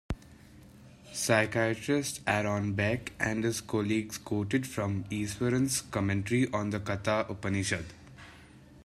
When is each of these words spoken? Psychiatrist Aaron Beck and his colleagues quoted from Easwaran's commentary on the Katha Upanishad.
Psychiatrist 1.13 2.21
Aaron 2.25 2.73
Beck 2.73 3.13
and 3.19 3.43
his 3.43 3.61
colleagues 3.61 4.17
quoted 4.17 4.65
from 4.65 5.03
Easwaran's 5.11 5.81
commentary 5.81 6.51
on 6.51 6.71
the 6.71 6.79
Katha 6.79 7.29
Upanishad. 7.29 7.85